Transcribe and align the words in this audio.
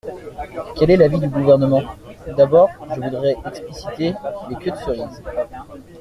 Quel 0.77 0.89
est 0.89 0.97
l’avis 0.97 1.19
du 1.19 1.27
Gouvernement? 1.29 1.83
D’abord, 2.35 2.69
je 2.89 2.99
voudrais 2.99 3.35
expliciter 3.45 4.15
les 4.49 4.55
queues 4.55 4.71
de 4.71 4.77
cerises. 4.77 5.21